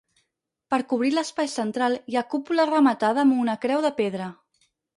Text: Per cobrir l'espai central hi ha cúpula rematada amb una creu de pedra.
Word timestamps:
Per 0.73 0.79
cobrir 0.93 1.11
l'espai 1.15 1.51
central 1.57 1.99
hi 2.15 2.19
ha 2.19 2.25
cúpula 2.33 2.67
rematada 2.73 3.25
amb 3.27 3.39
una 3.45 3.59
creu 3.67 3.87
de 3.89 3.95
pedra. 4.05 4.35